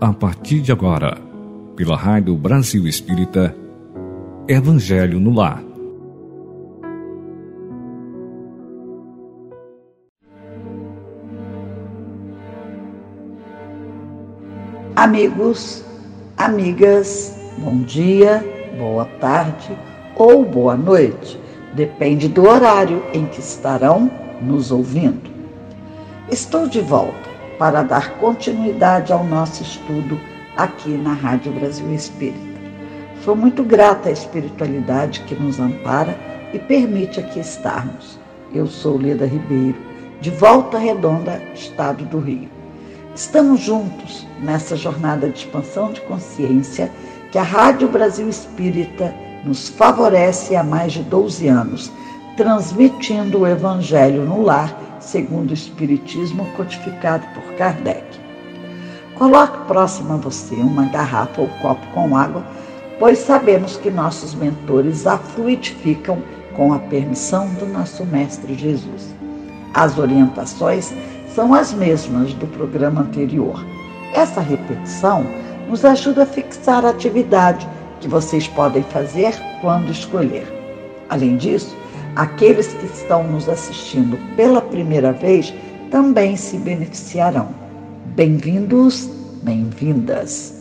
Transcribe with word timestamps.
a 0.00 0.14
partir 0.14 0.60
de 0.60 0.72
agora, 0.72 1.18
pela 1.76 1.94
Rádio 1.94 2.34
Brasil 2.34 2.86
Espírita, 2.86 3.54
Evangelho 4.48 5.20
no 5.20 5.30
Lar. 5.30 5.62
Amigos, 14.96 15.84
amigas, 16.34 17.36
bom 17.58 17.82
dia, 17.82 18.42
boa 18.78 19.04
tarde 19.04 19.76
ou 20.16 20.46
boa 20.46 20.76
noite, 20.76 21.38
depende 21.74 22.26
do 22.26 22.48
horário 22.48 23.02
em 23.12 23.26
que 23.26 23.40
estarão 23.40 24.10
nos 24.40 24.70
ouvindo. 24.70 25.30
Estou 26.30 26.66
de 26.66 26.80
volta 26.80 27.29
para 27.60 27.82
dar 27.82 28.14
continuidade 28.14 29.12
ao 29.12 29.22
nosso 29.22 29.62
estudo 29.62 30.18
aqui 30.56 30.96
na 30.96 31.12
Rádio 31.12 31.52
Brasil 31.52 31.92
Espírita. 31.92 32.58
Sou 33.22 33.36
muito 33.36 33.62
grata 33.62 34.08
à 34.08 34.12
espiritualidade 34.12 35.20
que 35.26 35.34
nos 35.34 35.60
ampara 35.60 36.18
e 36.54 36.58
permite 36.58 37.20
aqui 37.20 37.38
estarmos. 37.38 38.18
Eu 38.54 38.66
sou 38.66 38.96
Leda 38.96 39.26
Ribeiro, 39.26 39.76
de 40.22 40.30
Volta 40.30 40.78
Redonda, 40.78 41.42
Estado 41.54 42.02
do 42.06 42.18
Rio. 42.18 42.48
Estamos 43.14 43.60
juntos 43.60 44.26
nessa 44.40 44.74
jornada 44.74 45.28
de 45.28 45.40
expansão 45.40 45.92
de 45.92 46.00
consciência 46.00 46.90
que 47.30 47.36
a 47.36 47.42
Rádio 47.42 47.88
Brasil 47.88 48.26
Espírita 48.26 49.14
nos 49.44 49.68
favorece 49.68 50.56
há 50.56 50.64
mais 50.64 50.94
de 50.94 51.02
12 51.02 51.46
anos, 51.46 51.92
transmitindo 52.38 53.40
o 53.40 53.46
Evangelho 53.46 54.24
no 54.24 54.40
lar 54.40 54.79
segundo 55.00 55.50
o 55.50 55.54
Espiritismo 55.54 56.46
codificado 56.56 57.26
por 57.34 57.42
Kardec. 57.56 58.04
Coloque 59.16 59.66
próximo 59.66 60.14
a 60.14 60.16
você 60.16 60.54
uma 60.54 60.84
garrafa 60.86 61.42
ou 61.42 61.48
copo 61.60 61.86
com 61.92 62.16
água, 62.16 62.44
pois 62.98 63.18
sabemos 63.18 63.76
que 63.76 63.90
nossos 63.90 64.34
mentores 64.34 65.06
a 65.06 65.18
fluidificam 65.18 66.22
com 66.54 66.72
a 66.72 66.78
permissão 66.78 67.48
do 67.54 67.66
nosso 67.66 68.04
Mestre 68.06 68.54
Jesus. 68.54 69.14
As 69.74 69.98
orientações 69.98 70.92
são 71.34 71.54
as 71.54 71.72
mesmas 71.72 72.34
do 72.34 72.46
programa 72.46 73.02
anterior. 73.02 73.64
Essa 74.14 74.40
repetição 74.40 75.24
nos 75.68 75.84
ajuda 75.84 76.24
a 76.24 76.26
fixar 76.26 76.84
a 76.84 76.90
atividade 76.90 77.68
que 78.00 78.08
vocês 78.08 78.48
podem 78.48 78.82
fazer 78.84 79.34
quando 79.60 79.90
escolher. 79.90 80.46
Além 81.08 81.36
disso, 81.36 81.76
Aqueles 82.16 82.74
que 82.74 82.86
estão 82.86 83.22
nos 83.24 83.48
assistindo 83.48 84.18
pela 84.34 84.60
primeira 84.60 85.12
vez 85.12 85.54
também 85.90 86.36
se 86.36 86.58
beneficiarão. 86.58 87.48
Bem-vindos, 88.16 89.08
bem-vindas. 89.42 90.52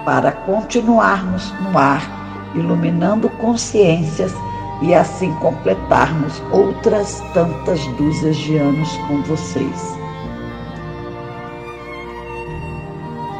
para 0.07 0.31
continuarmos 0.31 1.53
no 1.61 1.77
ar, 1.77 2.01
iluminando 2.55 3.29
consciências 3.29 4.33
e 4.81 4.95
assim 4.95 5.33
completarmos 5.35 6.41
outras 6.53 7.21
tantas 7.35 7.85
dúzias 7.99 8.37
de 8.37 8.57
anos 8.57 8.97
com 9.09 9.21
vocês. 9.25 9.99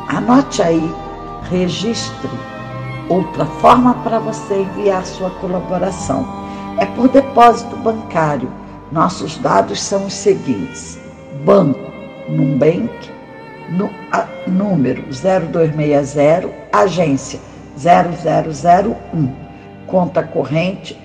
Anote 0.09 0.61
aí, 0.61 0.93
registre 1.49 2.31
outra 3.09 3.47
forma 3.47 3.95
para 4.03 4.19
você 4.19 4.63
enviar 4.63 5.07
sua 5.07 5.31
colaboração. 5.31 6.27
É 6.79 6.87
por 6.87 7.09
depósito 7.09 7.77
bancário. 7.77 8.51
Nossos 8.91 9.37
dados 9.39 9.81
são 9.81 10.07
os 10.07 10.15
seguintes: 10.15 10.99
Banco 11.45 11.93
Numbank 12.29 13.16
no, 13.71 13.91
a, 14.13 14.27
número 14.47 15.03
0260, 15.11 16.49
agência 16.73 17.41
0001, 17.77 19.33
conta 19.87 20.23
corrente 20.23 20.97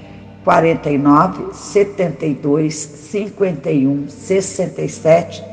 49 0.43 1.53
72 1.53 2.73
51 2.73 4.09
67 4.09 5.43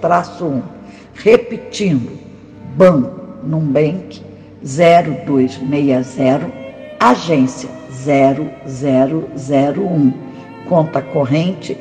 1. 0.41 0.63
Repetindo, 1.15 2.19
BAN 2.77 3.11
Numbank 3.43 4.23
0260, 4.63 6.53
agência 7.01 7.69
0001, 7.91 10.13
conta 10.69 11.03
corrente 11.03 11.77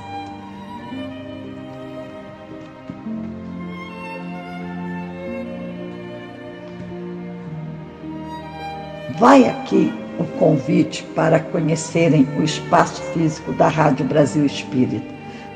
Vai 9.17 9.49
aqui 9.49 9.91
o 10.19 10.25
convite 10.37 11.01
para 11.15 11.39
conhecerem 11.39 12.27
o 12.37 12.43
espaço 12.43 13.01
físico 13.13 13.51
da 13.53 13.67
Rádio 13.67 14.05
Brasil 14.05 14.45
Espírita. 14.45 15.11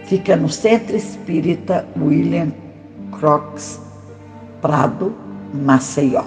Fica 0.05 0.35
no 0.35 0.49
Centro 0.49 0.95
Espírita 0.95 1.87
William 1.95 2.51
Crocs, 3.11 3.81
Prado, 4.61 5.13
Maceió, 5.53 6.23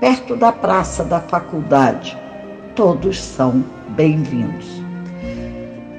perto 0.00 0.36
da 0.36 0.52
Praça 0.52 1.04
da 1.04 1.20
Faculdade. 1.20 2.16
Todos 2.74 3.20
são 3.20 3.64
bem-vindos. 3.90 4.66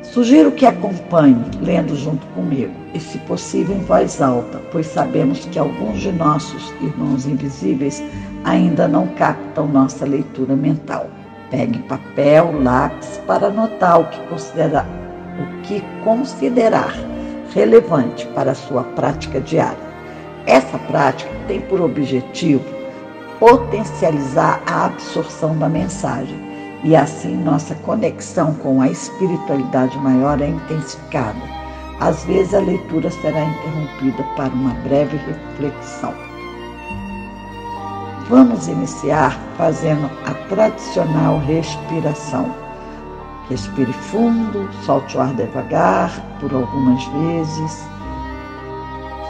Sugiro 0.04 0.52
que 0.52 0.66
acompanhe, 0.66 1.44
lendo 1.62 1.96
junto 1.96 2.25
comigo, 2.28 2.74
e 2.94 3.00
se 3.00 3.18
possível 3.19 3.75
em 3.75 3.81
voz 3.81 4.22
alta, 4.22 4.60
pois 4.72 4.88
sabemos 4.88 5.46
que 5.46 5.60
alguns 5.60 6.00
de 6.00 6.12
nossos 6.12 6.74
irmãos 6.81 7.28
invisíveis 7.28 8.04
ainda 8.44 8.88
não 8.88 9.08
captam 9.08 9.68
nossa 9.68 10.06
leitura 10.06 10.56
mental. 10.56 11.08
Pegue 11.52 11.80
papel, 11.84 12.62
lápis 12.62 13.22
para 13.28 13.48
anotar 13.48 14.00
o 14.00 14.06
que 14.06 14.19
considerar, 14.28 14.88
o 15.40 15.62
que 15.62 15.81
considerar 16.04 16.94
relevante 17.54 18.25
para 18.28 18.52
a 18.52 18.56
sua 18.56 18.84
prática 18.84 19.40
diária. 19.40 19.87
Essa 20.47 20.79
prática 20.79 21.29
tem 21.45 21.59
por 21.59 21.81
objetivo 21.81 22.63
potencializar 23.38 24.63
a 24.65 24.85
absorção 24.85 25.57
da 25.57 25.67
mensagem 25.67 26.39
e 26.83 26.95
assim 26.95 27.35
nossa 27.35 27.75
conexão 27.75 28.53
com 28.55 28.81
a 28.81 28.88
espiritualidade 28.88 29.97
maior 29.99 30.41
é 30.41 30.47
intensificada. 30.47 31.39
Às 31.99 32.23
vezes 32.23 32.53
a 32.53 32.59
leitura 32.59 33.11
será 33.11 33.44
interrompida 33.44 34.23
para 34.35 34.53
uma 34.53 34.73
breve 34.85 35.17
reflexão. 35.17 36.13
Vamos 38.29 38.67
iniciar 38.67 39.38
fazendo 39.57 40.09
a 40.25 40.33
tradicional 40.47 41.39
respiração. 41.39 42.55
Respire 43.49 43.94
fundo, 43.94 44.69
solte 44.85 45.17
o 45.17 45.21
ar 45.21 45.33
devagar 45.33 46.11
por 46.39 46.53
algumas 46.53 47.03
vezes. 47.05 47.96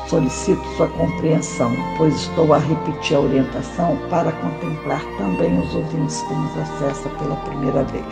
Solicito 0.08 0.66
sua 0.78 0.88
compreensão, 0.88 1.76
pois 1.98 2.16
estou 2.16 2.54
a 2.54 2.60
repetir 2.60 3.18
a 3.18 3.20
orientação 3.20 3.98
para 4.10 4.32
contemplar 4.32 5.04
também 5.18 5.60
os 5.60 5.76
ouvintes 5.76 6.22
que 6.22 6.34
nos 6.34 6.58
acessam 6.58 7.12
pela 7.18 7.36
primeira 7.36 7.84
vez. 7.84 8.06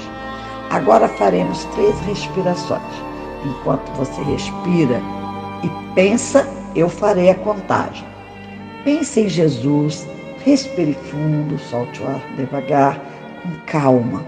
Agora 0.71 1.07
faremos 1.07 1.63
três 1.73 1.97
respirações. 2.01 2.81
Enquanto 3.45 3.89
você 3.95 4.21
respira 4.23 5.01
e 5.63 5.93
pensa, 5.93 6.45
eu 6.75 6.89
farei 6.89 7.29
a 7.29 7.35
contagem. 7.35 8.05
Pense 8.83 9.21
em 9.21 9.29
Jesus, 9.29 10.05
respire 10.43 10.97
fundo, 11.09 11.57
solte 11.57 12.01
o 12.01 12.07
ar 12.07 12.21
devagar, 12.35 12.99
com 13.41 13.51
calma. 13.67 14.25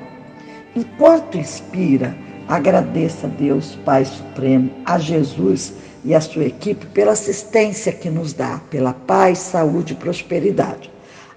Enquanto 0.74 1.38
inspira, 1.38 2.16
agradeça 2.48 3.28
a 3.28 3.30
Deus 3.30 3.76
Pai 3.84 4.06
Supremo, 4.06 4.72
a 4.86 4.98
Jesus 4.98 5.74
e 6.08 6.16
a 6.16 6.22
sua 6.22 6.46
equipe 6.46 6.86
pela 6.86 7.12
assistência 7.12 7.92
que 7.92 8.10
nos 8.10 8.32
dá, 8.32 8.62
pela 8.72 8.94
paz, 8.94 9.40
saúde 9.40 9.92
e 9.92 9.96
prosperidade. 9.98 10.90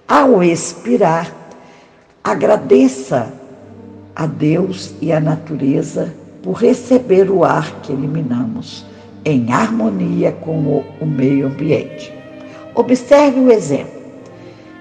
Ao 0.07 0.41
expirar, 0.41 1.35
agradeça 2.23 3.33
a 4.15 4.25
Deus 4.25 4.93
e 5.01 5.11
a 5.11 5.19
natureza 5.19 6.15
por 6.41 6.53
receber 6.53 7.29
o 7.29 7.43
ar 7.43 7.81
que 7.81 7.91
eliminamos, 7.91 8.85
em 9.25 9.51
harmonia 9.51 10.31
com 10.31 10.85
o 11.01 11.05
meio 11.05 11.47
ambiente. 11.47 12.13
Observe 12.73 13.41
o 13.41 13.51
exemplo. 13.51 14.01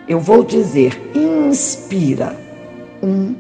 Eu 0.07 0.21
vou 0.21 0.45
dizer: 0.45 1.01
inspira. 1.17 2.37
Um, 3.03 3.35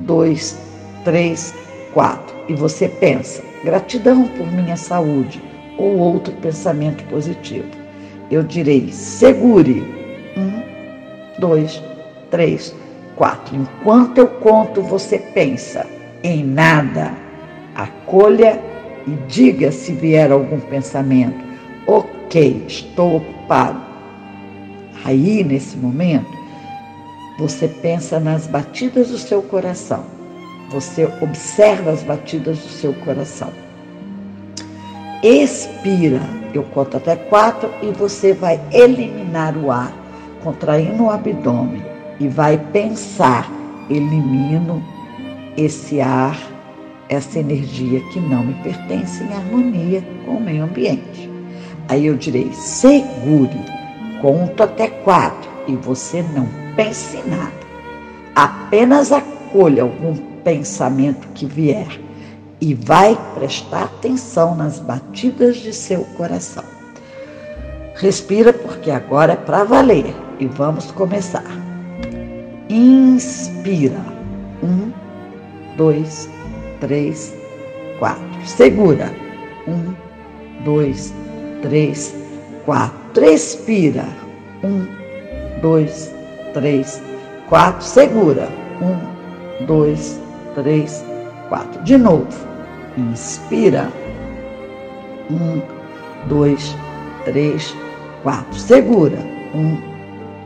dois, 0.00 0.58
três, 1.04 1.54
quatro. 1.94 2.34
E 2.48 2.54
você 2.54 2.88
pensa: 2.88 3.40
gratidão 3.62 4.26
por 4.36 4.50
minha 4.50 4.76
saúde, 4.76 5.40
ou 5.78 5.98
outro 5.98 6.32
pensamento 6.34 7.04
positivo. 7.04 7.68
Eu 8.30 8.42
direi: 8.42 8.88
segure. 8.92 9.82
Um, 10.36 11.40
dois, 11.40 11.82
três, 12.30 12.74
quatro. 13.14 13.56
Enquanto 13.56 14.18
eu 14.18 14.28
conto, 14.28 14.82
você 14.82 15.18
pensa 15.18 15.86
em 16.22 16.44
nada 16.44 17.14
acolha 17.74 18.60
e 19.06 19.12
diga 19.28 19.70
se 19.70 19.92
vier 19.92 20.32
algum 20.32 20.58
pensamento. 20.58 21.44
Ok, 21.86 22.64
estou 22.66 23.18
ocupado. 23.18 23.80
Aí, 25.04 25.44
nesse 25.44 25.76
momento, 25.76 26.36
você 27.38 27.68
pensa 27.68 28.18
nas 28.18 28.46
batidas 28.46 29.10
do 29.10 29.18
seu 29.18 29.42
coração. 29.42 30.04
Você 30.70 31.04
observa 31.22 31.92
as 31.92 32.02
batidas 32.02 32.58
do 32.58 32.68
seu 32.68 32.92
coração. 32.94 33.52
Expira, 35.28 36.20
eu 36.54 36.62
conto 36.62 36.98
até 36.98 37.16
quatro 37.16 37.68
e 37.82 37.90
você 37.90 38.32
vai 38.32 38.60
eliminar 38.70 39.56
o 39.56 39.72
ar, 39.72 39.92
contraindo 40.40 41.02
o 41.02 41.10
abdômen 41.10 41.82
e 42.20 42.28
vai 42.28 42.56
pensar: 42.56 43.50
elimino 43.90 44.80
esse 45.56 46.00
ar 46.00 46.38
essa 47.08 47.40
energia 47.40 47.98
que 48.12 48.20
não 48.20 48.44
me 48.44 48.54
pertence 48.62 49.24
em 49.24 49.32
harmonia 49.32 50.00
com 50.24 50.36
o 50.36 50.40
meio 50.40 50.62
ambiente. 50.62 51.28
Aí 51.88 52.06
eu 52.06 52.14
direi: 52.14 52.52
segure, 52.52 53.60
conto 54.22 54.62
até 54.62 54.86
quatro 54.86 55.50
e 55.66 55.74
você 55.74 56.22
não 56.36 56.48
pense 56.76 57.16
nada. 57.26 57.66
Apenas 58.32 59.10
acolha 59.10 59.82
algum 59.82 60.14
pensamento 60.44 61.26
que 61.34 61.46
vier 61.46 62.05
e 62.60 62.74
vai 62.74 63.18
prestar 63.34 63.84
atenção 63.84 64.54
nas 64.54 64.78
batidas 64.78 65.56
de 65.56 65.72
seu 65.72 66.04
coração. 66.16 66.64
Respira, 67.96 68.52
porque 68.52 68.90
agora 68.90 69.34
é 69.34 69.36
para 69.36 69.64
valer 69.64 70.14
e 70.38 70.46
vamos 70.46 70.90
começar. 70.90 71.44
Inspira. 72.68 74.00
Um, 74.62 74.92
dois, 75.76 76.28
três, 76.80 77.34
quatro. 77.98 78.22
Segura. 78.44 79.10
Um, 79.66 79.94
dois, 80.64 81.12
três, 81.62 82.14
quatro. 82.64 83.24
Expira. 83.24 84.04
Um, 84.62 84.86
dois, 85.60 86.12
três, 86.52 87.00
quatro. 87.48 87.84
Segura. 87.84 88.48
Um, 88.82 89.64
dois, 89.64 90.20
três, 90.54 90.98
quatro. 90.98 91.15
De 91.86 91.96
novo. 91.96 92.26
Inspira. 92.98 93.92
Um, 95.30 95.62
dois, 96.28 96.74
três, 97.24 97.74
quatro. 98.22 98.58
Segura. 98.58 99.18
Um, 99.54 99.80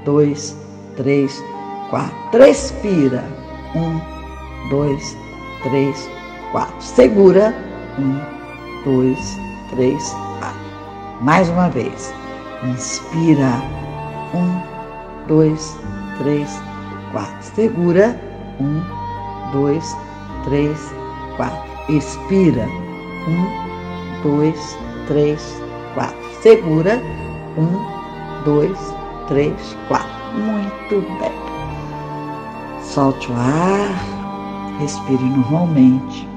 dois, 0.04 0.54
três, 0.96 1.42
quatro. 1.88 2.42
Expira. 2.42 3.24
Um, 3.74 3.98
dois, 4.68 5.16
três, 5.62 6.08
quatro. 6.52 6.82
Segura. 6.82 7.54
Um, 7.98 8.20
dois, 8.84 9.38
três, 9.70 10.10
quatro. 10.38 10.60
Mais 11.22 11.48
uma 11.48 11.70
vez. 11.70 12.12
Inspira. 12.64 13.62
Um, 14.34 15.26
dois, 15.26 15.76
três, 16.18 16.60
quatro. 17.12 17.42
Segura. 17.54 18.20
Um, 18.60 18.82
dois, 19.52 19.82
três, 19.94 20.09
quatro. 21.36 21.70
Expira. 21.88 22.66
Um, 23.28 24.22
dois, 24.22 24.76
três, 25.06 25.62
quatro. 25.94 26.16
Segura. 26.42 27.00
Um, 27.56 28.44
dois, 28.44 28.78
três, 29.28 29.54
quatro. 29.88 30.08
Muito 30.34 31.06
bem. 31.18 31.32
Solte 32.82 33.30
o 33.30 33.34
ar. 33.34 34.78
Respire 34.78 35.22
normalmente. 35.22 36.28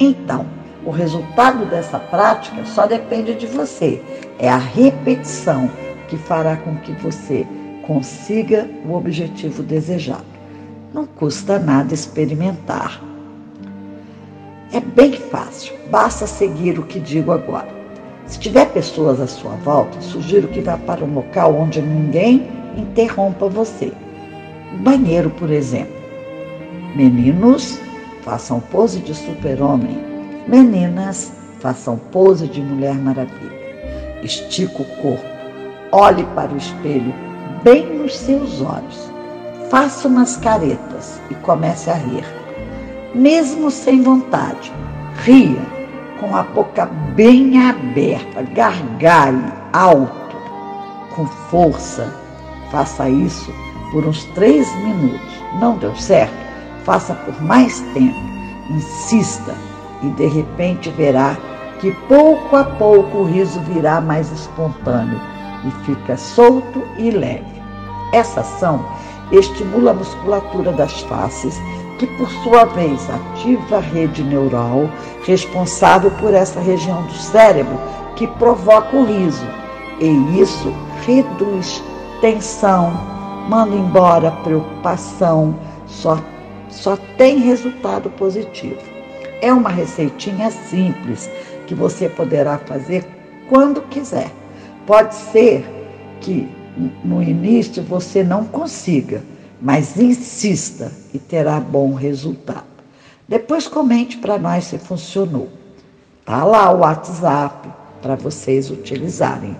Então, 0.00 0.46
O 0.84 0.90
resultado 0.90 1.64
dessa 1.66 1.98
prática 1.98 2.64
só 2.64 2.86
depende 2.86 3.34
de 3.34 3.46
você. 3.46 4.02
É 4.38 4.48
a 4.48 4.56
repetição 4.56 5.70
que 6.08 6.16
fará 6.16 6.56
com 6.56 6.74
que 6.76 6.92
você 6.92 7.46
consiga 7.86 8.68
o 8.84 8.94
objetivo 8.94 9.62
desejado. 9.62 10.24
Não 10.92 11.06
custa 11.06 11.58
nada 11.58 11.94
experimentar. 11.94 13.00
É 14.72 14.80
bem 14.80 15.12
fácil, 15.12 15.74
basta 15.90 16.26
seguir 16.26 16.78
o 16.78 16.84
que 16.84 16.98
digo 16.98 17.32
agora. 17.32 17.68
Se 18.26 18.38
tiver 18.38 18.66
pessoas 18.72 19.20
à 19.20 19.26
sua 19.26 19.52
volta, 19.56 20.00
sugiro 20.00 20.48
que 20.48 20.60
vá 20.60 20.78
para 20.78 21.04
um 21.04 21.14
local 21.14 21.54
onde 21.54 21.82
ninguém 21.82 22.48
interrompa 22.76 23.48
você. 23.48 23.92
banheiro, 24.82 25.30
por 25.30 25.50
exemplo. 25.50 26.00
Meninos, 26.94 27.78
façam 28.22 28.60
pose 28.60 29.00
de 29.00 29.14
super-homem 29.14 30.12
Meninas, 30.46 31.32
façam 31.60 31.96
pose 31.96 32.48
de 32.48 32.60
Mulher 32.60 32.96
Maravilha. 32.96 33.62
Estica 34.24 34.82
o 34.82 34.84
corpo, 35.00 35.24
olhe 35.92 36.24
para 36.34 36.52
o 36.52 36.56
espelho 36.56 37.14
bem 37.62 37.86
nos 37.98 38.18
seus 38.18 38.60
olhos. 38.60 39.10
Faça 39.70 40.08
umas 40.08 40.36
caretas 40.36 41.20
e 41.30 41.34
comece 41.36 41.90
a 41.90 41.94
rir. 41.94 42.41
Mesmo 43.14 43.70
sem 43.70 44.00
vontade, 44.02 44.72
ria 45.16 45.60
com 46.18 46.34
a 46.34 46.42
boca 46.42 46.86
bem 47.14 47.68
aberta, 47.68 48.42
gargalhe 48.54 49.52
alto, 49.72 50.36
com 51.14 51.26
força. 51.26 52.14
Faça 52.70 53.10
isso 53.10 53.52
por 53.90 54.06
uns 54.06 54.24
três 54.34 54.74
minutos. 54.76 55.42
Não 55.60 55.76
deu 55.76 55.94
certo? 55.94 56.34
Faça 56.84 57.14
por 57.14 57.42
mais 57.42 57.80
tempo. 57.92 58.18
Insista 58.70 59.54
e 60.02 60.08
de 60.10 60.26
repente 60.26 60.88
verá 60.90 61.36
que 61.80 61.90
pouco 62.08 62.56
a 62.56 62.64
pouco 62.64 63.18
o 63.18 63.24
riso 63.24 63.60
virá 63.60 64.00
mais 64.00 64.30
espontâneo 64.32 65.20
e 65.66 65.70
fica 65.84 66.16
solto 66.16 66.82
e 66.96 67.10
leve. 67.10 67.60
Essa 68.12 68.40
ação 68.40 68.84
estimula 69.30 69.90
a 69.90 69.94
musculatura 69.94 70.72
das 70.72 71.00
faces, 71.02 71.58
que 72.02 72.06
por 72.16 72.28
sua 72.42 72.64
vez 72.64 73.08
ativa 73.08 73.76
a 73.76 73.80
rede 73.80 74.24
neural 74.24 74.90
responsável 75.24 76.10
por 76.10 76.34
essa 76.34 76.58
região 76.58 77.04
do 77.04 77.12
cérebro 77.12 77.78
que 78.16 78.26
provoca 78.26 78.96
o 78.96 79.04
riso. 79.04 79.46
E 80.00 80.40
isso 80.40 80.74
reduz 81.06 81.80
tensão, 82.20 82.92
manda 83.48 83.76
embora 83.76 84.32
preocupação, 84.42 85.54
só, 85.86 86.18
só 86.68 86.98
tem 87.16 87.38
resultado 87.38 88.10
positivo. 88.10 88.82
É 89.40 89.52
uma 89.52 89.70
receitinha 89.70 90.50
simples 90.50 91.30
que 91.68 91.74
você 91.74 92.08
poderá 92.08 92.58
fazer 92.58 93.04
quando 93.48 93.80
quiser. 93.82 94.28
Pode 94.88 95.14
ser 95.14 95.64
que 96.20 96.48
no 97.04 97.22
início 97.22 97.80
você 97.80 98.24
não 98.24 98.44
consiga, 98.44 99.22
mas 99.62 99.96
insista 99.96 100.90
e 101.14 101.18
terá 101.20 101.60
bom 101.60 101.94
resultado. 101.94 102.64
Depois 103.28 103.68
comente 103.68 104.18
para 104.18 104.36
nós 104.36 104.64
se 104.64 104.76
funcionou. 104.76 105.48
Tá 106.26 106.44
lá 106.44 106.72
o 106.72 106.80
WhatsApp 106.80 107.68
para 108.02 108.16
vocês 108.16 108.70
utilizarem. 108.70 109.56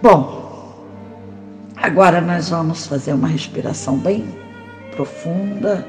Bom, 0.00 0.72
agora 1.76 2.20
nós 2.20 2.50
vamos 2.50 2.86
fazer 2.86 3.12
uma 3.12 3.28
respiração 3.28 3.98
bem 3.98 4.24
profunda 4.94 5.84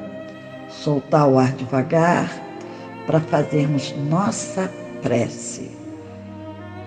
soltar 0.67 1.27
o 1.27 1.38
ar 1.38 1.51
devagar 1.53 2.31
para 3.05 3.19
fazermos 3.19 3.93
nossa 4.10 4.72
prece. 5.03 5.69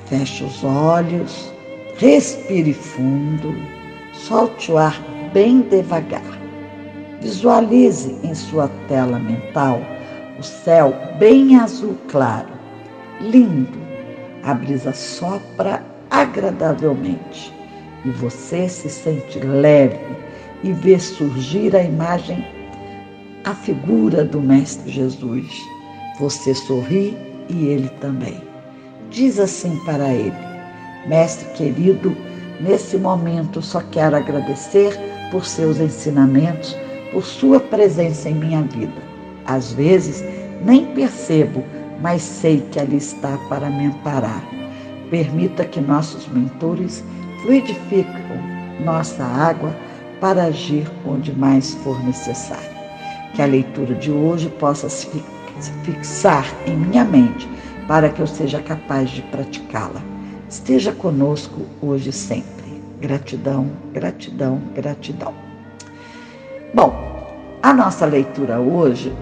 Feche 0.06 0.42
os 0.42 0.64
olhos, 0.64 1.52
respire 1.96 2.74
fundo, 2.74 3.54
solte 4.12 4.72
o 4.72 4.78
ar 4.78 5.00
bem 5.32 5.62
devagar. 5.62 6.22
Visualize 7.20 8.16
em 8.22 8.34
sua 8.34 8.68
tela 8.86 9.18
mental 9.18 9.80
o 10.38 10.42
céu 10.42 10.94
bem 11.18 11.56
azul 11.56 11.96
claro, 12.08 12.48
lindo. 13.20 13.78
A 14.44 14.54
brisa 14.54 14.92
sopra 14.92 15.84
agradavelmente 16.10 17.52
e 18.04 18.10
você 18.10 18.68
se 18.68 18.88
sente 18.88 19.40
leve 19.40 19.98
e 20.62 20.72
vê 20.72 20.98
surgir 20.98 21.74
a 21.74 21.82
imagem 21.82 22.44
a 23.44 23.54
figura 23.54 24.24
do 24.24 24.40
Mestre 24.40 24.90
Jesus. 24.90 25.50
Você 26.20 26.54
sorri 26.54 27.16
e 27.48 27.66
ele 27.66 27.88
também. 28.00 28.40
Diz 29.10 29.38
assim 29.38 29.76
para 29.84 30.12
ele: 30.12 30.36
Mestre 31.06 31.48
querido, 31.52 32.16
nesse 32.60 32.96
momento 32.96 33.62
só 33.62 33.80
quero 33.90 34.16
agradecer 34.16 35.07
por 35.30 35.44
seus 35.44 35.78
ensinamentos, 35.78 36.76
por 37.12 37.24
sua 37.24 37.60
presença 37.60 38.28
em 38.28 38.34
minha 38.34 38.62
vida. 38.62 39.02
Às 39.46 39.72
vezes 39.72 40.24
nem 40.64 40.86
percebo, 40.86 41.64
mas 42.00 42.22
sei 42.22 42.60
que 42.70 42.78
ali 42.78 42.96
está 42.96 43.38
para 43.48 43.70
me 43.70 43.86
amparar. 43.86 44.42
Permita 45.10 45.64
que 45.64 45.80
nossos 45.80 46.28
mentores 46.28 47.02
fluidifiquem 47.42 48.04
nossa 48.84 49.24
água 49.24 49.74
para 50.20 50.44
agir 50.44 50.90
onde 51.06 51.32
mais 51.32 51.74
for 51.74 52.02
necessário 52.04 52.78
que 53.38 53.42
a 53.42 53.46
leitura 53.46 53.94
de 53.94 54.10
hoje 54.10 54.48
possa 54.48 54.88
se 54.88 55.08
fixar 55.84 56.44
em 56.66 56.76
minha 56.76 57.04
mente 57.04 57.48
para 57.86 58.08
que 58.08 58.20
eu 58.20 58.26
seja 58.26 58.60
capaz 58.60 59.10
de 59.10 59.22
praticá-la. 59.22 60.02
Esteja 60.48 60.92
conosco 60.92 61.62
hoje 61.80 62.10
e 62.10 62.12
sempre. 62.12 62.57
Gratidão, 63.00 63.70
gratidão, 63.92 64.60
gratidão. 64.74 65.32
Bom, 66.74 66.92
a 67.62 67.72
nossa 67.72 68.04
leitura 68.04 68.58
hoje 68.58 69.12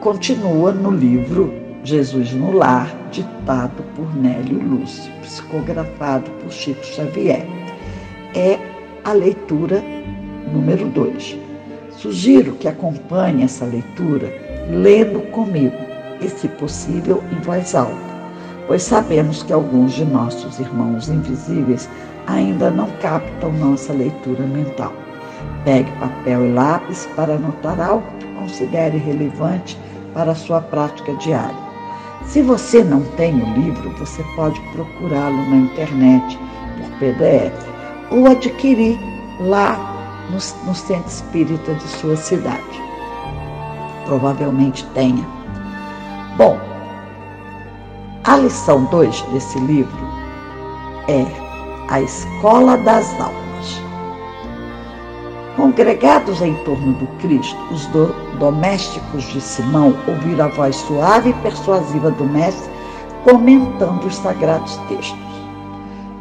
continua 0.00 0.72
no 0.72 0.90
livro 0.90 1.54
Jesus 1.84 2.32
no 2.32 2.50
Lar, 2.50 2.92
ditado 3.12 3.84
por 3.94 4.12
Nélio 4.16 4.60
Lúcio, 4.60 5.12
psicografado 5.22 6.28
por 6.32 6.50
Chico 6.50 6.84
Xavier. 6.84 7.46
É 8.34 8.58
a 9.04 9.12
leitura 9.12 9.80
número 10.52 10.88
2. 10.88 11.38
Sugiro 11.92 12.54
que 12.54 12.66
acompanhe 12.66 13.44
essa 13.44 13.64
leitura 13.64 14.26
lendo 14.68 15.20
comigo 15.30 15.76
e, 16.20 16.28
se 16.28 16.48
possível, 16.48 17.22
em 17.30 17.40
voz 17.42 17.76
alta, 17.76 17.94
pois 18.66 18.82
sabemos 18.82 19.44
que 19.44 19.52
alguns 19.52 19.92
de 19.92 20.04
nossos 20.04 20.58
irmãos 20.58 21.08
invisíveis 21.08 21.88
ainda 22.26 22.70
não 22.70 22.88
captam 23.00 23.52
nossa 23.52 23.92
leitura 23.92 24.44
mental. 24.44 24.92
Pegue 25.64 25.90
papel 25.92 26.46
e 26.46 26.52
lápis 26.52 27.08
para 27.16 27.34
anotar 27.34 27.80
algo 27.80 28.06
que 28.18 28.26
considere 28.34 28.98
relevante 28.98 29.78
para 30.14 30.32
a 30.32 30.34
sua 30.34 30.60
prática 30.60 31.14
diária. 31.14 31.72
Se 32.24 32.42
você 32.42 32.84
não 32.84 33.02
tem 33.16 33.34
o 33.34 33.54
livro, 33.54 33.90
você 33.98 34.22
pode 34.36 34.60
procurá-lo 34.72 35.50
na 35.50 35.56
internet 35.56 36.38
por 36.78 36.98
PDF 36.98 37.66
ou 38.10 38.26
adquirir 38.26 38.98
lá 39.40 39.76
no, 40.30 40.66
no 40.66 40.74
centro 40.74 41.08
espírita 41.08 41.74
de 41.74 41.88
sua 41.88 42.16
cidade. 42.16 42.82
Provavelmente 44.04 44.84
tenha. 44.94 45.26
Bom, 46.36 46.58
a 48.24 48.36
lição 48.36 48.84
2 48.84 49.22
desse 49.32 49.58
livro 49.60 50.06
é 51.08 51.41
a 51.92 52.00
Escola 52.00 52.78
das 52.78 53.06
Almas. 53.20 53.82
Congregados 55.56 56.40
em 56.40 56.54
torno 56.64 56.94
do 56.94 57.06
Cristo, 57.18 57.58
os 57.70 57.84
do, 57.88 58.06
domésticos 58.38 59.24
de 59.24 59.42
Simão 59.42 59.94
ouviram 60.08 60.46
a 60.46 60.48
voz 60.48 60.74
suave 60.74 61.28
e 61.28 61.34
persuasiva 61.34 62.10
do 62.10 62.24
Mestre 62.24 62.72
comentando 63.24 64.06
os 64.06 64.16
sagrados 64.16 64.78
textos. 64.88 65.18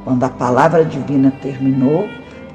Quando 0.04 0.26
a 0.26 0.30
palavra 0.30 0.84
divina 0.84 1.32
terminou, 1.42 2.06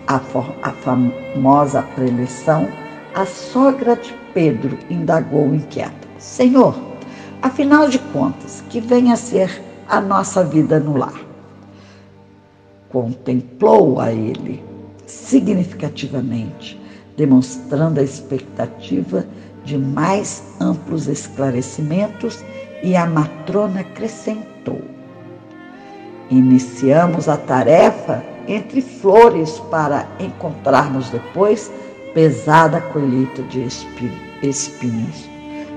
a, 0.06 0.20
a 0.62 0.70
famosa 0.73 1.80
preleção, 1.94 2.68
a 3.14 3.25
sogra 3.25 3.96
de 3.96 4.12
Pedro 4.35 4.76
indagou 4.90 5.54
inquieta: 5.54 6.06
Senhor, 6.18 6.75
afinal 7.40 7.88
de 7.88 7.99
contas, 7.99 8.62
que 8.68 8.78
vem 8.78 9.11
a 9.11 9.16
ser 9.16 9.62
a 9.88 10.02
nossa 10.02 10.44
vida 10.44 10.78
no 10.78 10.99
lar? 10.99 11.25
Contemplou 12.90 14.00
a 14.00 14.12
ele 14.12 14.62
significativamente, 15.07 16.81
demonstrando 17.16 18.00
a 18.00 18.02
expectativa 18.02 19.26
de 19.64 19.76
mais 19.76 20.43
amplos 20.61 21.09
esclarecimentos, 21.09 22.45
e 22.83 22.95
a 22.95 23.07
matrona 23.07 23.81
acrescentou: 23.81 24.81
Iniciamos 26.31 27.28
a 27.28 27.37
tarefa 27.37 28.23
entre 28.47 28.81
flores 28.81 29.59
para 29.71 30.07
encontrarmos 30.21 31.09
depois 31.11 31.71
pesada 32.14 32.81
colheita 32.81 33.43
de 33.43 33.62
espinhos. 34.43 35.28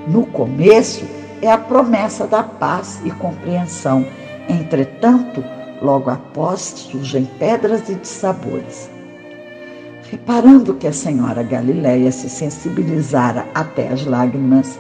No 0.07 0.25
começo, 0.27 1.05
é 1.41 1.51
a 1.51 1.57
promessa 1.57 2.27
da 2.27 2.43
paz 2.43 3.01
e 3.03 3.11
compreensão. 3.11 4.05
Entretanto, 4.47 5.43
logo 5.81 6.09
após 6.09 6.59
surgem 6.61 7.25
pedras 7.37 7.89
e 7.89 7.95
dissabores. 7.95 8.89
Reparando 10.09 10.73
que 10.73 10.87
a 10.87 10.93
senhora 10.93 11.43
Galileia 11.43 12.11
se 12.11 12.29
sensibilizara 12.29 13.45
até 13.53 13.89
as 13.89 14.05
lágrimas, 14.05 14.79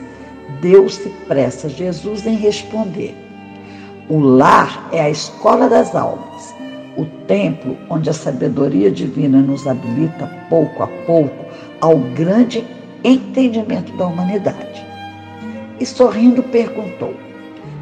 Deus 0.59 0.95
se 0.95 1.09
pressa 1.27 1.69
Jesus 1.69 2.25
em 2.25 2.35
responder. 2.35 3.15
O 4.09 4.19
lar 4.19 4.89
é 4.91 5.01
a 5.01 5.09
escola 5.09 5.69
das 5.69 5.95
almas, 5.95 6.55
o 6.97 7.05
templo 7.27 7.77
onde 7.89 8.09
a 8.09 8.13
sabedoria 8.13 8.89
divina 8.89 9.39
nos 9.39 9.67
habilita 9.67 10.25
pouco 10.49 10.81
a 10.81 10.87
pouco 11.05 11.45
ao 11.79 11.97
grande 12.15 12.65
entendimento 13.03 13.95
da 13.97 14.07
humanidade. 14.07 14.83
E 15.79 15.85
sorrindo 15.85 16.41
perguntou: 16.41 17.13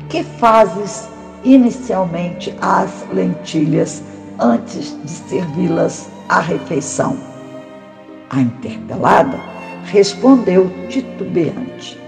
Que 0.09 0.21
fazes 0.23 1.09
inicialmente 1.43 2.55
às 2.61 3.05
lentilhas 3.13 4.03
antes 4.39 4.97
de 5.03 5.09
servi-las 5.09 6.09
à 6.29 6.39
refeição? 6.39 7.17
A 8.29 8.41
interpelada 8.41 9.39
respondeu 9.85 10.69
titubeante: 10.89 11.99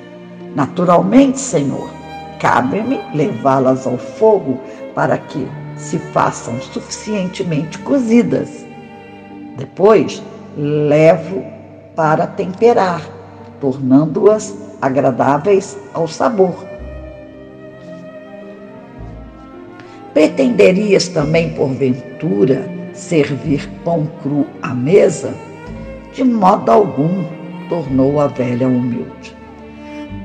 Naturalmente, 0.56 1.40
Senhor, 1.40 1.90
cabe-me 2.40 3.00
levá-las 3.14 3.88
ao 3.88 3.98
fogo 3.98 4.60
para 4.94 5.18
que 5.18 5.48
se 5.78 5.98
façam 5.98 6.60
suficientemente 6.62 7.80
cozidas. 7.80 8.66
Depois, 9.58 10.22
levo 10.58 11.44
para 11.96 12.28
temperar, 12.28 13.02
tornando-as 13.60 14.56
agradáveis 14.82 15.78
ao 15.94 16.08
sabor. 16.08 16.69
Pretenderias 20.20 21.08
também, 21.08 21.52
porventura, 21.52 22.70
servir 22.92 23.70
pão 23.86 24.06
cru 24.22 24.46
à 24.62 24.74
mesa? 24.74 25.34
De 26.12 26.26
modo 26.26 26.70
algum, 26.70 27.24
tornou 27.70 28.20
a 28.20 28.28
velha 28.28 28.68
humilde. 28.68 29.34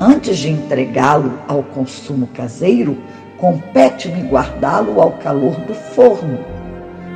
Antes 0.01 0.39
de 0.39 0.51
entregá-lo 0.51 1.39
ao 1.47 1.63
consumo 1.63 2.27
caseiro, 2.35 2.99
compete-me 3.39 4.23
guardá-lo 4.23 5.01
ao 5.01 5.13
calor 5.13 5.55
do 5.61 5.75
forno. 5.75 6.41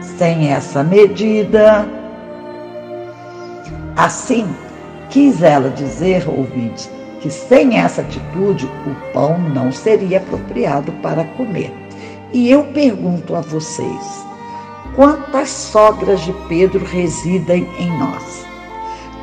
Sem 0.01 0.53
essa 0.53 0.85
medida. 0.85 1.85
Assim, 3.97 4.47
quis 5.11 5.43
ela 5.43 5.69
dizer, 5.71 6.29
ouvintes, 6.29 6.89
que 7.21 7.29
sem 7.29 7.77
essa 7.77 8.03
atitude 8.03 8.67
o 8.67 9.13
pão 9.13 9.37
não 9.53 9.73
seria 9.73 10.19
apropriado 10.19 10.93
para 11.03 11.25
comer. 11.25 11.73
E 12.33 12.51
eu 12.51 12.65
pergunto 12.65 13.35
a 13.35 13.41
vocês: 13.41 14.27
quantas 14.95 15.49
sogras 15.49 16.21
de 16.21 16.33
Pedro 16.47 16.85
residem 16.85 17.67
em 17.79 17.91
nós? 17.99 18.47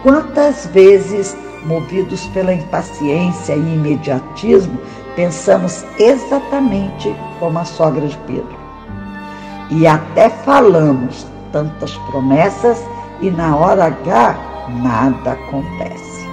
Quantas 0.02 0.66
vezes, 0.68 1.38
movidos 1.66 2.26
pela 2.28 2.54
impaciência 2.54 3.54
e 3.54 3.60
imediatismo, 3.60 4.80
pensamos 5.16 5.86
exatamente 6.00 7.16
como 7.40 7.60
a 7.60 7.66
sogra 7.66 8.08
de 8.08 8.18
Pedro? 8.20 8.58
E 9.70 9.86
até 9.86 10.30
falamos 10.30 11.28
tantas 11.52 11.96
promessas 12.10 12.84
e 13.22 13.30
na 13.30 13.56
hora 13.56 13.86
H 13.86 14.36
nada 14.82 15.34
acontece. 15.34 16.28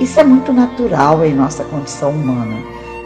Isso 0.00 0.18
é 0.18 0.24
muito 0.24 0.52
natural 0.52 1.24
em 1.24 1.32
nossa 1.32 1.62
condição 1.64 2.10
humana, 2.10 2.56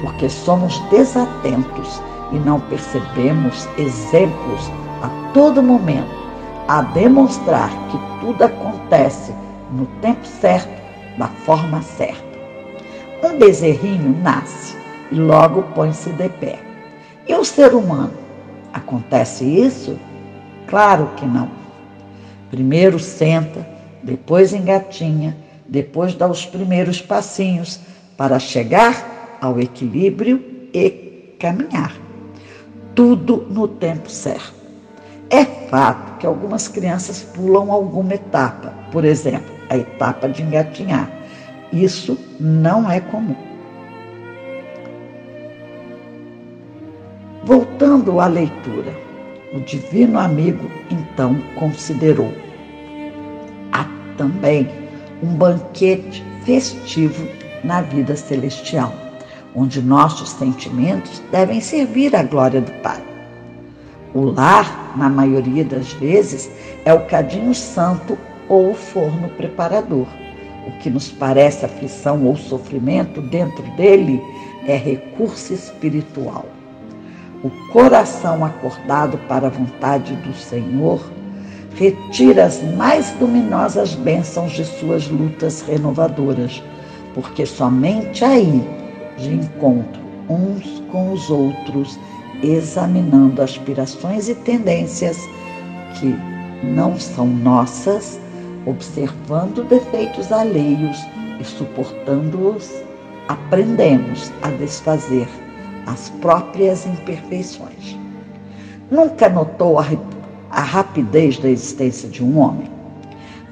porque 0.01 0.31
somos 0.31 0.79
desatentos 0.91 2.01
e 2.33 2.39
não 2.39 2.61
percebemos 2.61 3.69
exemplos 3.79 4.71
a 5.03 5.33
todo 5.33 5.63
momento 5.63 6.15
a 6.69 6.83
demonstrar 6.83 7.71
que 7.89 7.99
tudo 8.21 8.43
acontece 8.43 9.33
no 9.73 9.87
tempo 10.01 10.27
certo, 10.27 10.75
da 11.17 11.29
forma 11.29 11.81
certa. 11.83 12.25
Um 13.23 13.39
bezerrinho 13.39 14.17
nasce 14.23 14.77
e 15.11 15.15
logo 15.15 15.63
põe-se 15.75 16.11
de 16.11 16.29
pé. 16.29 16.59
E 17.27 17.35
o 17.35 17.45
ser 17.45 17.75
humano? 17.75 18.13
Acontece 18.73 19.45
isso? 19.45 19.99
Claro 20.67 21.11
que 21.17 21.25
não. 21.25 21.49
Primeiro 22.51 22.99
senta, 22.99 23.67
depois 24.03 24.53
engatinha, 24.53 25.37
depois 25.67 26.15
dá 26.15 26.29
os 26.29 26.45
primeiros 26.45 27.01
passinhos 27.01 27.81
para 28.17 28.39
chegar 28.39 29.39
ao 29.41 29.61
equilíbrio 29.61 30.43
e 30.73 31.35
caminhar. 31.39 32.06
Tudo 32.97 33.47
no 33.49 33.69
tempo 33.69 34.11
certo. 34.11 34.55
É 35.31 35.45
fato 35.45 36.19
que 36.19 36.27
algumas 36.27 36.67
crianças 36.67 37.23
pulam 37.23 37.71
alguma 37.71 38.15
etapa, 38.15 38.73
por 38.91 39.05
exemplo, 39.05 39.55
a 39.69 39.77
etapa 39.77 40.29
de 40.29 40.43
engatinhar. 40.43 41.11
Isso 41.73 42.19
não 42.41 42.91
é 42.91 43.01
comum. 43.01 43.37
Voltando 47.45 48.19
à 48.19 48.27
leitura, 48.27 48.93
o 49.53 49.61
divino 49.61 50.19
amigo 50.19 50.71
então 50.91 51.37
considerou: 51.55 52.33
há 53.73 53.85
também 54.17 54.69
um 55.23 55.35
banquete 55.35 56.25
festivo 56.45 57.29
na 57.63 57.83
vida 57.83 58.17
celestial, 58.17 58.93
onde 59.57 59.81
nossos 59.81 60.29
sentimentos 60.29 61.23
devem 61.33 61.61
servir 61.61 62.15
à 62.15 62.23
glória 62.23 62.61
do 62.61 62.71
Pai. 62.83 63.03
O 64.15 64.21
lar, 64.21 64.95
na 64.97 65.09
maioria 65.09 65.65
das 65.65 65.93
vezes, 65.95 66.51
é 66.85 66.93
o 66.93 67.07
cadinho 67.07 67.55
santo 67.55 68.19
ou 68.49 68.71
o 68.71 68.75
forno 68.75 69.31
preparador. 69.31 70.07
O 70.67 70.73
que 70.79 70.91
nos 70.91 71.11
parece 71.11 71.65
aflição 71.65 72.25
ou 72.25 72.37
sofrimento 72.37 73.23
dentro 73.23 73.63
dele 73.77 74.23
é 74.67 74.77
recurso 74.77 75.55
espiritual. 75.55 76.45
O 77.43 77.51
coração 77.73 78.45
acordado 78.45 79.19
para 79.29 79.47
a 79.47 79.51
vontade 79.51 80.15
do 80.17 80.35
Senhor 80.35 81.01
retira 81.75 82.47
as 82.47 82.63
mais 82.75 83.15
luminosas 83.21 83.95
bênçãos 83.95 84.53
de 84.53 84.65
suas 84.65 85.09
lutas 85.09 85.61
renovadoras, 85.61 86.63
porque 87.15 87.45
somente 87.45 88.25
aí, 88.25 88.67
de 89.17 89.35
encontro 89.35 90.07
uns 90.29 90.81
com 90.91 91.13
os 91.13 91.31
outros, 91.31 91.99
examinando 92.43 93.43
aspirações 93.43 94.29
e 94.29 94.35
tendências 94.35 95.19
que 95.95 96.15
não 96.65 96.99
são 96.99 97.27
nossas, 97.27 98.21
observando 98.67 99.65
defeitos 99.69 100.33
alheios 100.33 100.99
e 101.41 101.45
suportando-os, 101.45 102.71
aprendemos 103.29 104.33
a 104.43 104.51
desfazer 104.51 105.29
as 105.87 106.11
próprias 106.21 106.87
imperfeições. 106.87 107.97
Nunca 108.91 109.29
notou 109.29 109.79
a, 109.79 109.87
a 110.51 110.61
rapidez 110.61 111.39
da 111.39 111.49
existência 111.49 112.09
de 112.09 112.23
um 112.23 112.39
homem? 112.39 112.71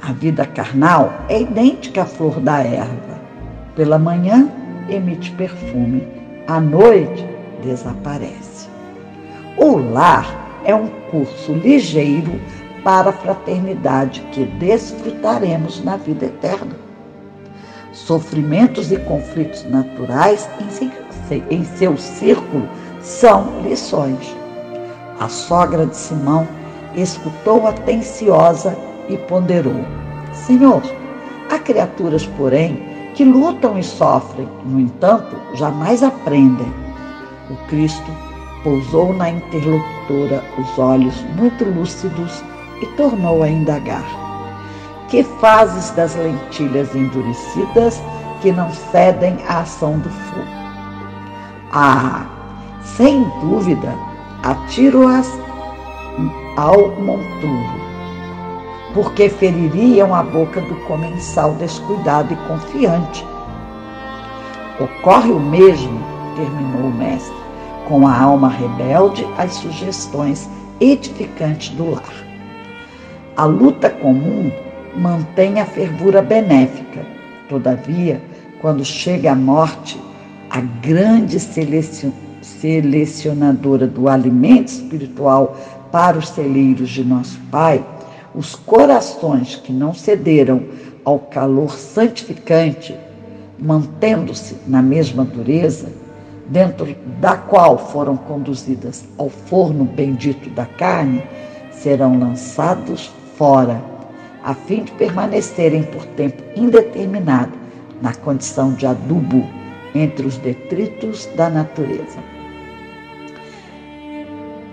A 0.03 0.13
vida 0.13 0.45
carnal 0.45 1.13
é 1.29 1.41
idêntica 1.41 2.03
à 2.03 2.05
flor 2.05 2.39
da 2.41 2.59
erva. 2.59 3.21
Pela 3.75 3.99
manhã 3.99 4.51
emite 4.89 5.31
perfume, 5.33 6.07
à 6.47 6.61
noite 6.61 7.27
desaparece. 7.63 8.69
O 9.57 9.77
lar 9.77 10.61
é 10.65 10.75
um 10.75 10.89
curso 11.11 11.53
ligeiro 11.53 12.41
para 12.83 13.11
a 13.11 13.13
fraternidade 13.13 14.21
que 14.33 14.45
desfrutaremos 14.45 15.83
na 15.83 15.97
vida 15.97 16.27
eterna. 16.27 16.77
Sofrimentos 17.93 18.91
e 18.91 18.99
conflitos 18.99 19.65
naturais 19.65 20.49
em 21.51 21.65
seu 21.65 21.97
círculo 21.97 22.69
são 23.01 23.63
lições. 23.63 24.37
A 25.21 25.29
sogra 25.29 25.87
de 25.87 25.97
Simão 25.97 26.47
escutou 26.97 27.67
atenciosa 27.67 28.77
e 29.09 29.17
ponderou: 29.17 29.85
Senhor, 30.33 30.83
há 31.51 31.59
criaturas, 31.59 32.27
porém, 32.27 32.94
que 33.15 33.25
lutam 33.25 33.79
e 33.79 33.83
sofrem, 33.83 34.49
no 34.65 34.81
entanto, 34.81 35.37
jamais 35.55 36.03
aprendem. 36.03 36.73
O 37.51 37.57
Cristo 37.69 38.11
pousou 38.63 39.13
na 39.15 39.31
interlocutora 39.31 40.43
os 40.59 40.79
olhos 40.79 41.15
muito 41.37 41.65
lúcidos 41.65 42.43
e 42.83 42.87
tornou 42.97 43.43
a 43.43 43.49
indagar: 43.49 44.05
Que 45.09 45.23
fazes 45.23 45.91
das 45.91 46.15
lentilhas 46.17 46.95
endurecidas 46.95 48.03
que 48.41 48.51
não 48.51 48.71
cedem 48.73 49.39
à 49.49 49.61
ação 49.61 49.99
do 49.99 50.11
fogo? 50.11 50.47
Ah, 51.73 52.27
sem 52.83 53.25
dúvida, 53.41 53.95
atiro-as 54.43 55.31
ao 56.57 56.91
monturo, 57.01 57.84
porque 58.95 59.29
feririam 59.29 60.15
a 60.15 60.23
boca 60.23 60.61
do 60.61 60.77
comensal 60.87 61.53
descuidado 61.55 62.33
e 62.33 62.37
confiante. 62.49 63.27
Ocorre 64.81 65.33
o 65.33 65.41
mesmo 65.41 66.15
terminou 66.35 66.91
o 66.91 66.95
mestre, 66.95 67.35
com 67.89 68.07
a 68.07 68.17
alma 68.19 68.49
rebelde 68.49 69.27
às 69.37 69.55
sugestões 69.55 70.49
edificantes 70.81 71.71
do 71.71 71.91
lar. 71.91 72.15
A 73.37 73.45
luta 73.45 73.91
comum 73.91 74.51
mantém 74.97 75.61
a 75.61 75.67
fervura 75.67 76.23
benéfica. 76.23 77.05
Todavia, 77.49 78.23
quando 78.61 78.85
chega 78.85 79.33
a 79.33 79.37
morte, 79.37 80.01
a 80.51 80.61
grande 80.61 81.39
selecionadora 82.43 83.87
do 83.87 84.09
alimento 84.09 84.69
espiritual 84.69 85.57
para 85.91 86.17
os 86.19 86.29
celeiros 86.29 86.91
de 86.91 87.05
nosso 87.05 87.39
Pai, 87.51 87.85
os 88.35 88.55
corações 88.55 89.57
que 89.57 89.73
não 89.73 89.95
cederam 89.95 90.63
ao 91.05 91.19
calor 91.19 91.77
santificante, 91.77 92.97
mantendo-se 93.59 94.57
na 94.67 94.83
mesma 94.83 95.25
dureza, 95.25 95.89
dentro 96.49 96.95
da 97.21 97.37
qual 97.37 97.79
foram 97.79 98.17
conduzidas 98.17 99.05
ao 99.17 99.29
forno 99.29 99.85
bendito 99.85 100.51
da 100.51 100.67
carne, 100.67 101.23
serão 101.71 102.19
lançados 102.19 103.11
fora, 103.37 103.81
a 104.43 104.55
fim 104.55 104.85
de 104.85 104.93
permanecerem 104.93 105.83
por 105.85 106.05
tempo 106.05 106.43
indeterminado 106.57 107.53
na 108.03 108.13
condição 108.15 108.73
de 108.75 108.87
adubo 108.87 109.47
entre 109.95 110.27
os 110.27 110.37
detritos 110.39 111.27
da 111.37 111.49
natureza. 111.49 112.19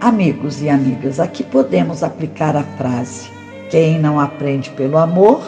Amigos 0.01 0.61
e 0.61 0.69
amigas, 0.69 1.19
aqui 1.19 1.43
podemos 1.43 2.01
aplicar 2.03 2.55
a 2.57 2.63
frase: 2.63 3.29
quem 3.71 3.97
não 3.97 4.19
aprende 4.19 4.69
pelo 4.71 4.97
amor, 4.97 5.41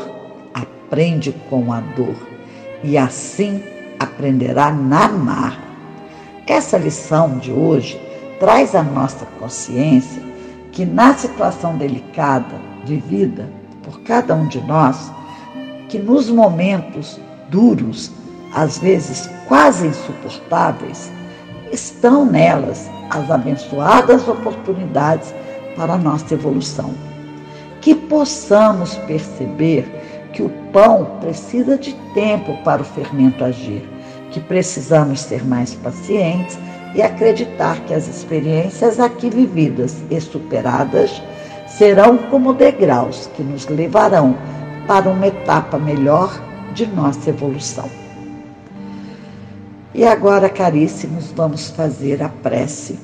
aprende 0.53 1.33
com 1.49 1.73
a 1.73 1.81
dor, 1.81 2.15
e 2.81 2.97
assim 2.97 3.61
aprenderá 3.99 4.71
na 4.71 5.09
mar. 5.09 5.59
Essa 6.47 6.77
lição 6.77 7.37
de 7.37 7.51
hoje 7.51 7.99
traz 8.39 8.73
à 8.75 8.81
nossa 8.81 9.25
consciência 9.37 10.23
que 10.71 10.85
na 10.85 11.13
situação 11.13 11.77
delicada 11.77 12.55
vivida 12.85 13.49
por 13.83 13.99
cada 14.03 14.33
um 14.33 14.47
de 14.47 14.61
nós, 14.61 15.11
que 15.89 15.99
nos 15.99 16.29
momentos 16.29 17.19
duros, 17.49 18.09
às 18.55 18.77
vezes 18.77 19.29
quase 19.49 19.87
insuportáveis, 19.87 21.11
estão 21.73 22.25
nelas 22.25 22.89
as 23.09 23.29
abençoadas 23.29 24.25
oportunidades 24.29 25.33
para 25.75 25.95
a 25.95 25.97
nossa 25.97 26.33
evolução. 26.33 27.12
Que 27.83 27.93
possamos 27.93 28.95
perceber 28.99 29.85
que 30.31 30.41
o 30.41 30.47
pão 30.71 31.17
precisa 31.19 31.77
de 31.77 31.93
tempo 32.13 32.57
para 32.63 32.81
o 32.81 32.85
fermento 32.85 33.43
agir, 33.43 33.83
que 34.31 34.39
precisamos 34.39 35.19
ser 35.19 35.45
mais 35.45 35.73
pacientes 35.75 36.57
e 36.95 37.01
acreditar 37.01 37.81
que 37.81 37.93
as 37.93 38.07
experiências 38.07 39.01
aqui 39.01 39.29
vividas 39.29 40.01
e 40.09 40.21
superadas 40.21 41.21
serão 41.67 42.17
como 42.17 42.53
degraus 42.53 43.29
que 43.35 43.43
nos 43.43 43.67
levarão 43.67 44.33
para 44.87 45.09
uma 45.09 45.27
etapa 45.27 45.77
melhor 45.77 46.41
de 46.73 46.87
nossa 46.87 47.31
evolução. 47.31 47.89
E 49.93 50.05
agora, 50.05 50.47
caríssimos, 50.47 51.33
vamos 51.35 51.69
fazer 51.69 52.23
a 52.23 52.29
prece 52.29 52.97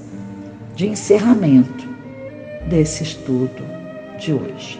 de 0.74 0.88
encerramento 0.88 1.86
desse 2.70 3.04
estudo 3.04 3.79
de 4.20 4.34
hoje. 4.34 4.80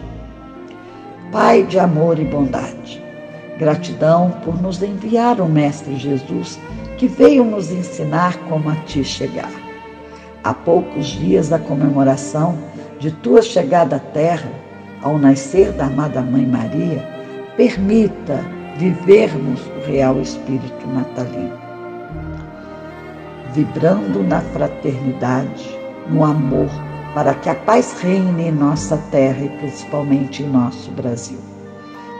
Pai 1.32 1.62
de 1.64 1.78
amor 1.78 2.18
e 2.18 2.24
bondade, 2.24 3.02
gratidão 3.58 4.30
por 4.44 4.60
nos 4.60 4.82
enviar 4.82 5.40
o 5.40 5.46
Mestre 5.46 5.96
Jesus 5.96 6.58
que 6.98 7.06
veio 7.08 7.44
nos 7.44 7.70
ensinar 7.70 8.36
como 8.48 8.68
a 8.68 8.76
ti 8.76 9.02
chegar. 9.02 9.50
Há 10.44 10.52
poucos 10.52 11.06
dias 11.06 11.48
da 11.48 11.58
comemoração 11.58 12.58
de 12.98 13.10
tua 13.10 13.40
chegada 13.40 13.96
à 13.96 13.98
terra, 13.98 14.50
ao 15.02 15.18
nascer 15.18 15.72
da 15.72 15.86
amada 15.86 16.20
Mãe 16.20 16.44
Maria, 16.44 17.02
permita 17.56 18.44
vivermos 18.76 19.60
o 19.66 19.86
real 19.86 20.20
espírito 20.20 20.86
natalino. 20.86 21.58
Vibrando 23.54 24.22
na 24.22 24.40
fraternidade, 24.40 25.78
no 26.08 26.24
amor, 26.24 26.68
para 27.14 27.34
que 27.34 27.48
a 27.48 27.54
paz 27.54 28.00
reine 28.00 28.48
em 28.48 28.52
nossa 28.52 28.96
terra 29.10 29.44
e 29.44 29.48
principalmente 29.58 30.42
em 30.42 30.48
nosso 30.48 30.90
Brasil. 30.92 31.38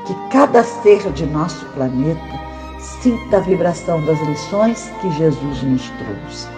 Que 0.06 0.14
cada 0.30 0.64
ser 0.64 1.10
de 1.12 1.26
nosso 1.26 1.64
planeta 1.66 2.40
sinta 2.78 3.36
a 3.36 3.40
vibração 3.40 4.04
das 4.04 4.20
lições 4.22 4.90
que 5.00 5.10
Jesus 5.12 5.62
nos 5.62 5.88
trouxe. 5.90 6.48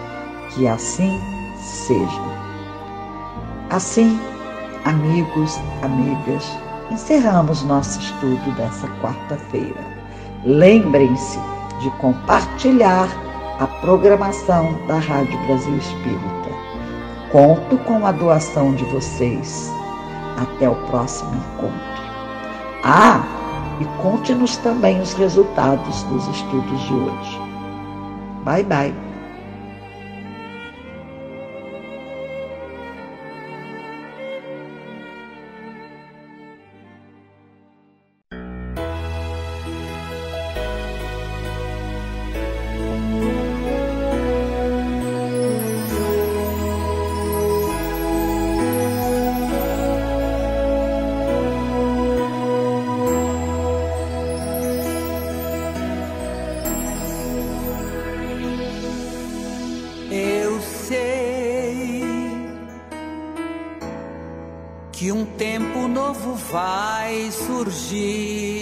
Que 0.49 0.67
assim 0.67 1.19
seja. 1.59 2.43
Assim, 3.69 4.19
amigos, 4.85 5.59
amigas, 5.81 6.45
encerramos 6.91 7.63
nosso 7.63 7.99
estudo 7.99 8.51
dessa 8.55 8.87
quarta-feira. 9.01 9.81
Lembrem-se 10.45 11.39
de 11.79 11.89
compartilhar 11.99 13.09
a 13.59 13.67
programação 13.81 14.73
da 14.87 14.97
Rádio 14.97 15.37
Brasil 15.45 15.77
Espírita. 15.77 16.42
Conto 17.33 17.79
com 17.79 18.05
a 18.05 18.11
doação 18.11 18.75
de 18.75 18.85
vocês. 18.85 19.67
Até 20.37 20.69
o 20.69 20.75
próximo 20.85 21.31
encontro. 21.33 22.03
Ah, 22.83 23.23
e 23.81 23.85
conte-nos 24.03 24.55
também 24.57 25.01
os 25.01 25.13
resultados 25.13 26.03
dos 26.03 26.27
estudos 26.27 26.79
de 26.81 26.93
hoje. 26.93 27.41
Bye, 28.45 28.63
bye. 28.63 29.12
Novo 66.13 66.35
vai 66.35 67.31
surgir. 67.31 68.52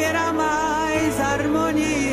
Haverá 0.00 0.32
mais 0.32 1.20
harmonia. 1.20 2.09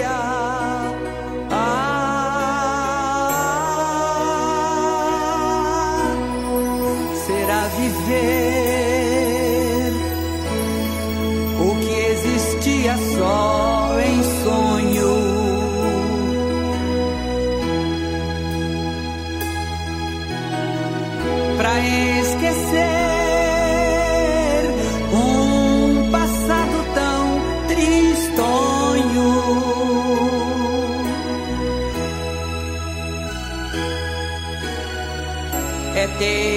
É 36.20 36.57